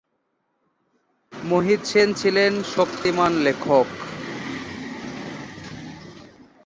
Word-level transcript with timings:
মোহিত 1.33 1.81
সেন 1.85 2.09
ছিলেন 2.13 2.53
শক্তিমান 2.71 3.31
লেখক। 3.45 3.89